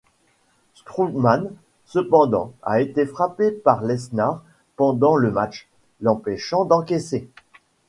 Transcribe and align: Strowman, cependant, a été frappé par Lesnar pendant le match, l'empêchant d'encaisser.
Strowman, 0.73 1.51
cependant, 1.85 2.53
a 2.63 2.81
été 2.81 3.05
frappé 3.05 3.51
par 3.51 3.83
Lesnar 3.83 4.41
pendant 4.75 5.15
le 5.15 5.29
match, 5.29 5.69
l'empêchant 5.99 6.65
d'encaisser. 6.65 7.29